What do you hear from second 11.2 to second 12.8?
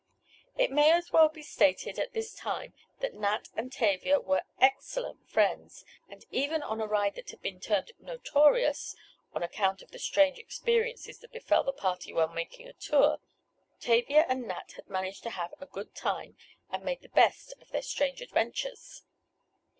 befell the party while making a